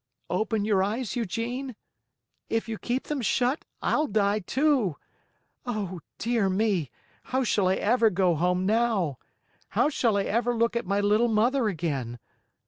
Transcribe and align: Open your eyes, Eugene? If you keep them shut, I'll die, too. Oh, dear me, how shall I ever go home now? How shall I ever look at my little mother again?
Open 0.31 0.65
your 0.65 0.81
eyes, 0.81 1.15
Eugene? 1.15 1.75
If 2.49 2.67
you 2.67 2.79
keep 2.79 3.03
them 3.03 3.21
shut, 3.21 3.65
I'll 3.83 4.07
die, 4.07 4.39
too. 4.39 4.95
Oh, 5.63 5.99
dear 6.17 6.49
me, 6.49 6.89
how 7.25 7.43
shall 7.43 7.67
I 7.67 7.75
ever 7.75 8.09
go 8.09 8.33
home 8.33 8.65
now? 8.65 9.19
How 9.77 9.89
shall 9.89 10.17
I 10.17 10.23
ever 10.23 10.55
look 10.57 10.75
at 10.75 10.87
my 10.87 11.01
little 11.01 11.27
mother 11.27 11.67
again? 11.67 12.17